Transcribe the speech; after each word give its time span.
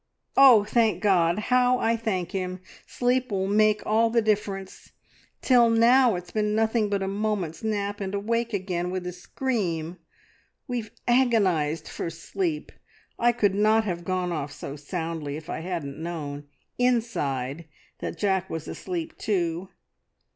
"Oh, 0.35 0.63
thank 0.63 0.99
God! 0.99 1.37
How 1.53 1.77
I 1.77 1.95
thank 1.95 2.31
Him! 2.31 2.59
Sleep 2.87 3.31
will 3.31 3.45
make 3.45 3.85
all 3.85 4.09
the 4.09 4.19
difference.... 4.19 4.93
Till 5.43 5.69
now 5.69 6.15
it's 6.15 6.31
been 6.31 6.55
nothing 6.55 6.89
but 6.89 7.03
a 7.03 7.07
moment's 7.07 7.63
nap 7.63 8.01
and 8.01 8.15
awake 8.15 8.51
again, 8.51 8.89
with 8.89 9.05
a 9.05 9.11
scream. 9.11 9.97
We've 10.67 10.89
agonised 11.07 11.87
for 11.87 12.09
sleep! 12.09 12.71
I 13.19 13.31
could 13.31 13.53
not 13.53 13.83
have 13.83 14.03
gone 14.03 14.31
off 14.31 14.51
so 14.51 14.75
soundly 14.75 15.37
if 15.37 15.51
I 15.51 15.59
hadn't 15.59 16.01
known, 16.01 16.47
inside, 16.79 17.65
that 17.99 18.17
Jack 18.17 18.49
was 18.49 18.67
asleep 18.67 19.19
too. 19.19 19.69